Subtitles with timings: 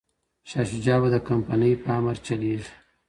[0.49, 2.69] شاه شجاع به د کمپانۍ په امر چلیږي.